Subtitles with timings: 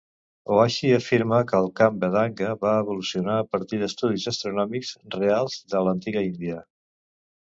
[0.53, 6.25] Ohashi afirma que el camp vedanga va evolucionar a partir d'estudis astronòmics reals de l'antiga
[6.31, 6.59] Índia.